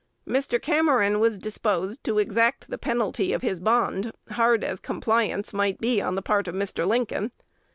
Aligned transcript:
Mr. 0.27 0.59
Cameron 0.59 1.19
was 1.19 1.37
disposed 1.37 2.03
to 2.03 2.17
exact 2.17 2.71
the 2.71 2.79
penalty 2.79 3.33
of 3.33 3.43
his 3.43 3.59
bond, 3.59 4.11
hard 4.31 4.63
as 4.63 4.79
compliance 4.79 5.53
might 5.53 5.79
be 5.79 6.01
on 6.01 6.15
the 6.15 6.23
part 6.23 6.47
of 6.47 6.55
Mr. 6.55 6.87
Lincoln. 6.87 7.31